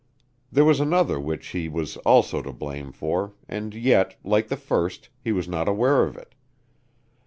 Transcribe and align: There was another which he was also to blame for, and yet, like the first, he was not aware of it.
There 0.51 0.65
was 0.65 0.79
another 0.79 1.19
which 1.19 1.49
he 1.49 1.69
was 1.69 1.95
also 1.97 2.41
to 2.41 2.51
blame 2.51 2.91
for, 2.91 3.33
and 3.47 3.75
yet, 3.75 4.15
like 4.23 4.47
the 4.47 4.57
first, 4.57 5.09
he 5.23 5.31
was 5.31 5.47
not 5.47 5.69
aware 5.69 6.05
of 6.05 6.17
it. 6.17 6.33